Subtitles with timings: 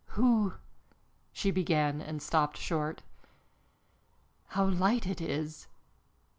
[0.17, 0.53] "Who"
[1.31, 3.03] she began and stopped short.
[4.47, 5.67] "How light it is!